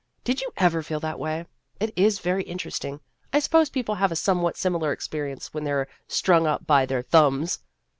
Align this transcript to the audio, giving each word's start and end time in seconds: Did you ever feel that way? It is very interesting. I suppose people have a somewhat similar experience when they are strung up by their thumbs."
Did 0.23 0.41
you 0.41 0.51
ever 0.57 0.81
feel 0.81 0.99
that 1.01 1.19
way? 1.19 1.45
It 1.79 1.93
is 1.95 2.17
very 2.17 2.41
interesting. 2.41 3.01
I 3.31 3.37
suppose 3.37 3.69
people 3.69 3.93
have 3.93 4.11
a 4.11 4.15
somewhat 4.15 4.57
similar 4.57 4.91
experience 4.91 5.53
when 5.53 5.63
they 5.63 5.73
are 5.73 5.87
strung 6.07 6.47
up 6.47 6.65
by 6.65 6.87
their 6.87 7.03
thumbs." 7.03 7.59